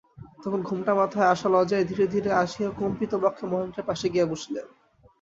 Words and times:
তখন 0.43 0.59
ঘোমটা-মাথায় 0.61 1.29
আশা 1.29 1.47
লজ্জায় 1.49 1.85
ধীরে 1.85 2.05
ধীরে 2.07 2.29
আসিয়া 2.43 2.69
কম্পিতবক্ষে 2.79 3.45
মহেন্দ্রের 3.47 3.87
পাশে 3.89 4.07
গিয়া 4.13 4.25
বসিল। 4.25 4.55